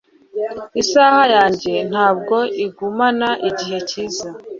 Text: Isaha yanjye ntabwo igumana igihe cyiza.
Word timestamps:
Isaha 0.81 1.23
yanjye 1.35 1.73
ntabwo 1.91 2.35
igumana 2.65 3.29
igihe 3.49 3.77
cyiza. 3.89 4.27